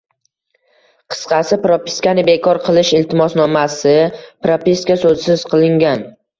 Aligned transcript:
Qisqasi, 1.13 1.59
propiskani 1.65 2.25
bekor 2.31 2.61
qilish 2.69 2.95
iltimosnomasi 3.03 3.95
"propiska" 4.49 5.01
so'zisiz 5.07 5.49
qilingan 5.55 6.07